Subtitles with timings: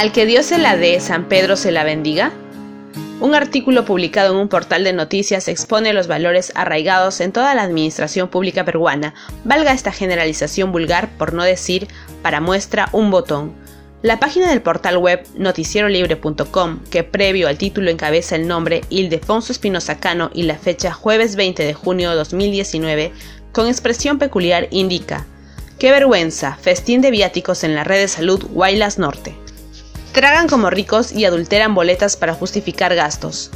[0.00, 2.32] Al que Dios se la dé, San Pedro se la bendiga.
[3.20, 7.64] Un artículo publicado en un portal de noticias expone los valores arraigados en toda la
[7.64, 9.12] administración pública peruana,
[9.44, 11.86] valga esta generalización vulgar por no decir
[12.22, 13.52] para muestra un botón.
[14.00, 20.00] La página del portal web noticierolibre.com, que previo al título encabeza el nombre Ildefonso Espinosa
[20.00, 23.12] Cano y la fecha jueves 20 de junio de 2019,
[23.52, 25.26] con expresión peculiar indica:
[25.78, 26.56] ¡Qué vergüenza!
[26.58, 29.36] Festín de viáticos en la red de salud Guaylas Norte.
[30.12, 33.50] Tragan como ricos y adulteran boletas para justificar gastos.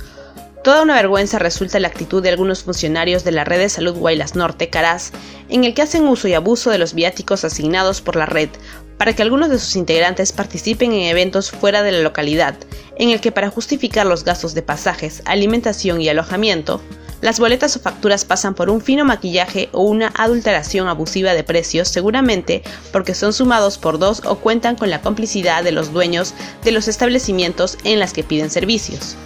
[0.62, 4.34] Toda una vergüenza resulta la actitud de algunos funcionarios de la red de salud Guaylas
[4.34, 5.10] Norte, Caraz,
[5.48, 8.48] en el que hacen uso y abuso de los viáticos asignados por la red
[8.98, 12.54] para que algunos de sus integrantes participen en eventos fuera de la localidad,
[12.96, 16.80] en el que para justificar los gastos de pasajes, alimentación y alojamiento,
[17.24, 21.88] las boletas o facturas pasan por un fino maquillaje o una adulteración abusiva de precios,
[21.88, 26.72] seguramente porque son sumados por dos o cuentan con la complicidad de los dueños de
[26.72, 29.16] los establecimientos en las que piden servicios.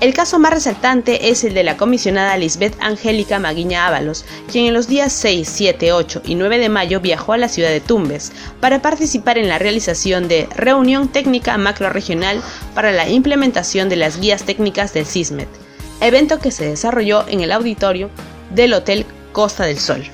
[0.00, 4.74] El caso más resaltante es el de la comisionada Lisbeth Angélica Maguiña Ábalos, quien en
[4.74, 8.30] los días 6, 7, 8 y 9 de mayo viajó a la ciudad de Tumbes
[8.60, 12.40] para participar en la realización de Reunión Técnica Macroregional
[12.76, 15.63] para la implementación de las guías técnicas del CISMET,
[16.00, 18.10] evento que se desarrolló en el auditorio
[18.54, 20.04] del Hotel Costa del Sol.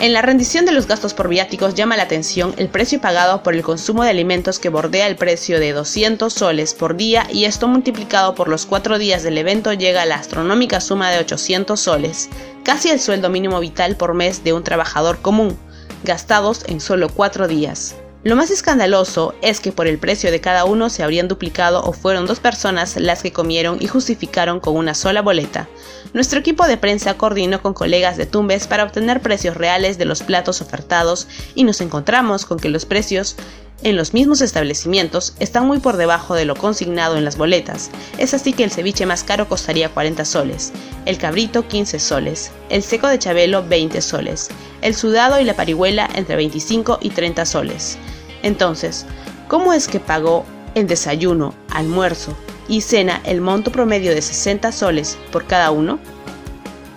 [0.00, 3.54] En la rendición de los gastos por viáticos llama la atención el precio pagado por
[3.54, 7.66] el consumo de alimentos que bordea el precio de 200 soles por día y esto
[7.66, 12.28] multiplicado por los cuatro días del evento llega a la astronómica suma de 800 soles,
[12.62, 15.58] casi el sueldo mínimo vital por mes de un trabajador común,
[16.04, 17.96] gastados en solo cuatro días.
[18.24, 21.92] Lo más escandaloso es que por el precio de cada uno se habrían duplicado o
[21.92, 25.68] fueron dos personas las que comieron y justificaron con una sola boleta.
[26.14, 30.24] Nuestro equipo de prensa coordinó con colegas de Tumbes para obtener precios reales de los
[30.24, 33.36] platos ofertados y nos encontramos con que los precios
[33.82, 37.90] en los mismos establecimientos están muy por debajo de lo consignado en las boletas.
[38.18, 40.72] Es así que el ceviche más caro costaría 40 soles,
[41.06, 44.48] el cabrito 15 soles, el seco de chabelo 20 soles,
[44.82, 47.98] el sudado y la parihuela entre 25 y 30 soles.
[48.42, 49.06] Entonces,
[49.46, 50.44] ¿cómo es que pagó
[50.74, 52.36] el desayuno, almuerzo
[52.68, 55.98] y cena el monto promedio de 60 soles por cada uno?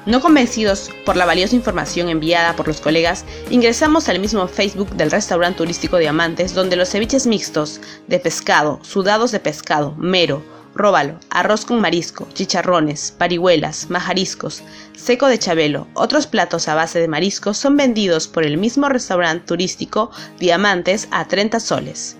[0.07, 5.11] No convencidos por la valiosa información enviada por los colegas, ingresamos al mismo Facebook del
[5.11, 11.65] restaurante turístico Diamantes, donde los ceviches mixtos de pescado, sudados de pescado, mero, róbalo, arroz
[11.65, 14.63] con marisco, chicharrones, parihuelas, majariscos,
[14.97, 19.45] seco de chabelo, otros platos a base de mariscos son vendidos por el mismo restaurante
[19.45, 22.17] turístico Diamantes a 30 soles.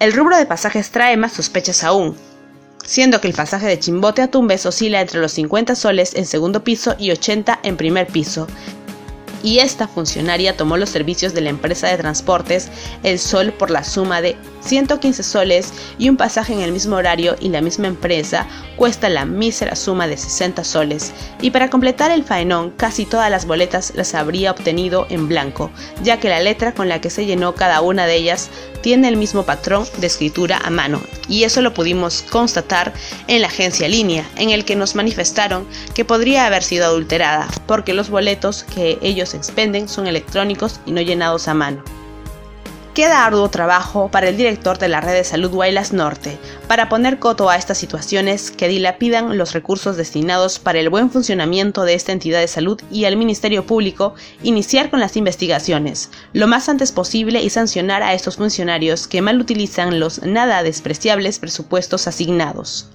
[0.00, 2.16] El rubro de pasajes trae más sospechas aún,
[2.84, 6.64] siendo que el pasaje de Chimbote a Tumbes oscila entre los 50 soles en segundo
[6.64, 8.46] piso y 80 en primer piso,
[9.42, 12.68] y esta funcionaria tomó los servicios de la empresa de transportes
[13.02, 17.36] El Sol por la suma de 115 soles y un pasaje en el mismo horario
[17.40, 21.12] y la misma empresa cuesta la mísera suma de 60 soles.
[21.40, 25.70] Y para completar el faenón, casi todas las boletas las habría obtenido en blanco,
[26.02, 28.50] ya que la letra con la que se llenó cada una de ellas
[28.82, 32.92] tiene el mismo patrón de escritura a mano, y eso lo pudimos constatar
[33.28, 37.94] en la agencia línea, en el que nos manifestaron que podría haber sido adulterada, porque
[37.94, 42.01] los boletos que ellos expenden son electrónicos y no llenados a mano.
[42.94, 46.36] Queda arduo trabajo para el director de la red de salud Guaylas Norte
[46.68, 51.84] para poner coto a estas situaciones que dilapidan los recursos destinados para el buen funcionamiento
[51.84, 56.68] de esta entidad de salud y al Ministerio Público iniciar con las investigaciones lo más
[56.68, 62.90] antes posible y sancionar a estos funcionarios que mal utilizan los nada despreciables presupuestos asignados.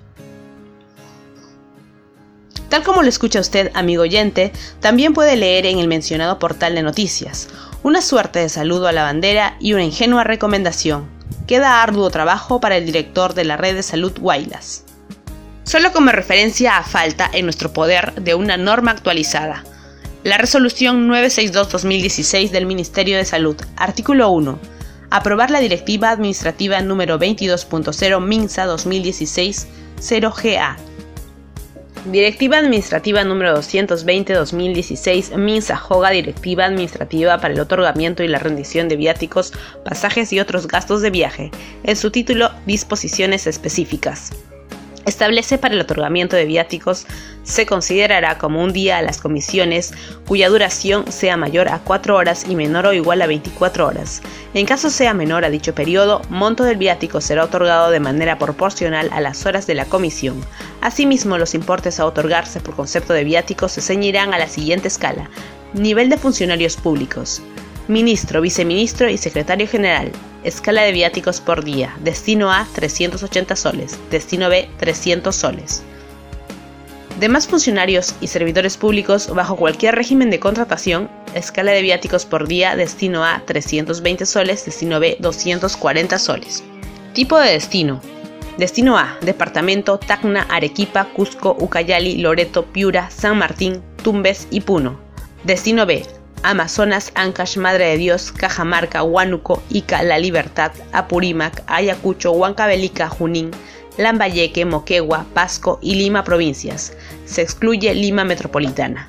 [2.70, 4.52] Tal como lo escucha usted, amigo oyente,
[4.82, 7.48] también puede leer en el mencionado portal de noticias
[7.84, 11.08] una suerte de saludo a la bandera y una ingenua recomendación.
[11.46, 14.84] Queda arduo trabajo para el director de la red de salud Guaylas.
[15.64, 19.64] Solo como referencia a falta en nuestro poder de una norma actualizada.
[20.24, 24.60] La resolución 962-2016 del Ministerio de Salud, artículo 1.
[25.10, 29.68] Aprobar la Directiva Administrativa número 22.0 MINSA 2016
[30.02, 30.87] 0GA
[32.12, 38.96] Directiva Administrativa número 220-2016 MINSA JOGA Directiva Administrativa para el otorgamiento y la rendición de
[38.96, 39.52] viáticos,
[39.84, 41.52] pasajes y otros gastos de viaje.
[41.84, 44.32] En su título, Disposiciones específicas.
[45.08, 47.06] Establece para el otorgamiento de viáticos
[47.44, 49.94] se considerará como un día a las comisiones
[50.28, 54.22] cuya duración sea mayor a 4 horas y menor o igual a 24 horas.
[54.54, 59.10] En caso sea menor a dicho periodo, monto del viático será otorgado de manera proporcional
[59.14, 60.42] a las horas de la comisión.
[60.82, 65.30] Asimismo, los importes a otorgarse por concepto de viáticos se ceñirán a la siguiente escala.
[65.74, 67.42] Nivel de funcionarios públicos.
[67.88, 70.12] Ministro, viceministro y secretario general.
[70.44, 71.96] Escala de viáticos por día.
[72.04, 73.98] Destino A 380 soles.
[74.12, 75.84] Destino B 300 soles.
[77.18, 82.76] Demás funcionarios y servidores públicos bajo cualquier régimen de contratación, escala de viáticos por día,
[82.76, 86.64] destino A 320 soles, destino B 240 soles.
[87.14, 88.02] Tipo de destino.
[88.58, 95.00] Destino A, Departamento Tacna, Arequipa, Cusco, Ucayali, Loreto, Piura, San Martín, Tumbes y Puno.
[95.44, 96.06] Destino B,
[96.48, 103.52] Amazonas, Ancash, Madre de Dios, Cajamarca, Huánuco, Ica, La Libertad, Apurímac, Ayacucho, Huancavelica, Junín,
[103.98, 106.94] Lambayeque, Moquegua, Pasco y Lima provincias.
[107.26, 109.08] Se excluye Lima metropolitana.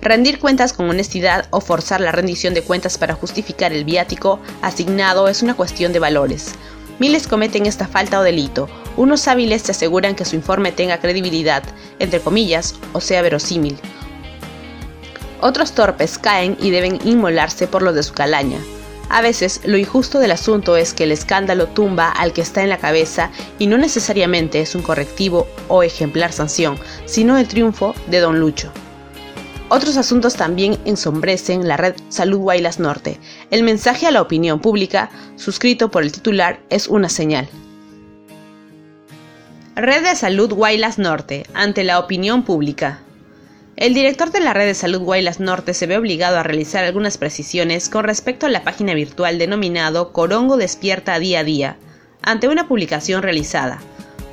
[0.00, 5.28] Rendir cuentas con honestidad o forzar la rendición de cuentas para justificar el viático asignado
[5.28, 6.54] es una cuestión de valores.
[6.98, 8.66] Miles cometen esta falta o delito.
[8.96, 11.62] Unos hábiles se aseguran que su informe tenga credibilidad,
[11.98, 13.78] entre comillas, o sea verosímil.
[15.42, 18.60] Otros torpes caen y deben inmolarse por lo de su calaña.
[19.10, 22.70] A veces lo injusto del asunto es que el escándalo tumba al que está en
[22.70, 28.20] la cabeza y no necesariamente es un correctivo o ejemplar sanción, sino el triunfo de
[28.20, 28.70] Don Lucho.
[29.68, 33.18] Otros asuntos también ensombrecen la red Salud Guaylas Norte.
[33.50, 37.48] El mensaje a la opinión pública, suscrito por el titular, es una señal.
[39.74, 43.00] Red de Salud Guaylas Norte, ante la opinión pública.
[43.76, 47.16] El director de la red de salud Guaylas Norte se ve obligado a realizar algunas
[47.16, 51.78] precisiones con respecto a la página virtual denominado Corongo despierta día a día,
[52.20, 53.78] ante una publicación realizada.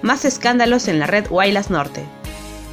[0.02, 2.04] Más escándalos en la red Guaylas Norte.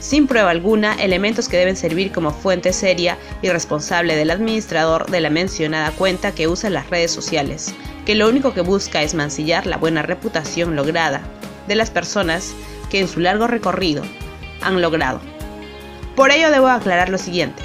[0.00, 5.20] Sin prueba alguna, elementos que deben servir como fuente seria y responsable del administrador de
[5.20, 7.74] la mencionada cuenta que usa las redes sociales,
[8.04, 11.22] que lo único que busca es mancillar la buena reputación lograda
[11.68, 12.54] de las personas
[12.90, 14.02] que en su largo recorrido
[14.62, 15.20] han logrado
[16.16, 17.62] por ello debo aclarar lo siguiente.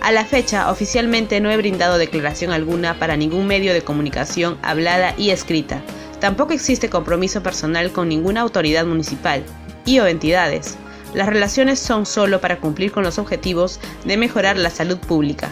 [0.00, 5.12] A la fecha, oficialmente no he brindado declaración alguna para ningún medio de comunicación hablada
[5.18, 5.82] y escrita.
[6.20, 9.42] Tampoco existe compromiso personal con ninguna autoridad municipal
[9.84, 10.76] y o entidades.
[11.12, 15.50] Las relaciones son solo para cumplir con los objetivos de mejorar la salud pública.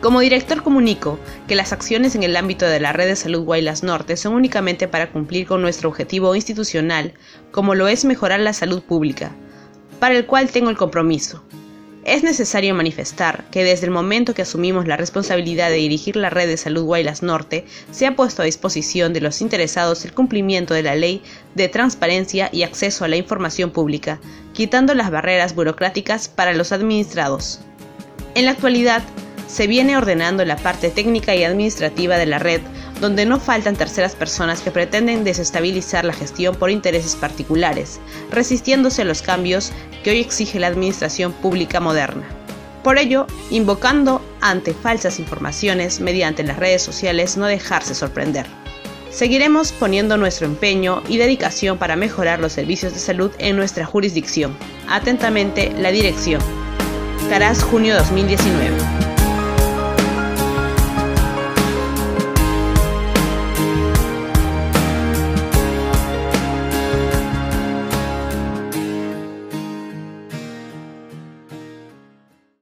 [0.00, 3.82] Como director comunico que las acciones en el ámbito de la red de salud Guaylas
[3.82, 7.12] Norte son únicamente para cumplir con nuestro objetivo institucional,
[7.50, 9.32] como lo es mejorar la salud pública,
[9.98, 11.42] para el cual tengo el compromiso.
[12.06, 16.46] Es necesario manifestar que desde el momento que asumimos la responsabilidad de dirigir la red
[16.46, 20.84] de salud Guaylas Norte, se ha puesto a disposición de los interesados el cumplimiento de
[20.84, 21.20] la ley
[21.56, 24.20] de transparencia y acceso a la información pública,
[24.52, 27.58] quitando las barreras burocráticas para los administrados.
[28.36, 29.02] En la actualidad,
[29.48, 32.60] se viene ordenando la parte técnica y administrativa de la red
[33.00, 38.00] donde no faltan terceras personas que pretenden desestabilizar la gestión por intereses particulares,
[38.30, 39.72] resistiéndose a los cambios
[40.02, 42.26] que hoy exige la administración pública moderna.
[42.82, 48.46] Por ello, invocando ante falsas informaciones mediante las redes sociales no dejarse sorprender.
[49.10, 54.56] Seguiremos poniendo nuestro empeño y dedicación para mejorar los servicios de salud en nuestra jurisdicción.
[54.88, 56.40] Atentamente, la dirección.
[57.30, 59.05] Caraz, junio 2019.